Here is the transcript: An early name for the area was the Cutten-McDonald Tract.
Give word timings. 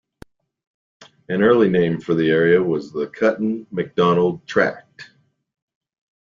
An 1.29 1.43
early 1.43 1.69
name 1.69 2.01
for 2.01 2.15
the 2.15 2.31
area 2.31 2.59
was 2.59 2.91
the 2.91 3.05
Cutten-McDonald 3.05 4.47
Tract. 4.47 5.11